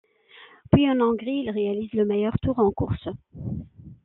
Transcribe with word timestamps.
Puis, 0.71 0.89
en 0.89 0.99
Hongrie, 0.99 1.43
il 1.45 1.51
réalise 1.51 1.93
le 1.93 2.05
meilleur 2.05 2.33
tour 2.41 2.57
en 2.57 2.71
course. 2.71 3.07